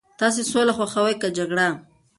[0.19, 1.67] تاسي سوله خوښوئ که جګړه؟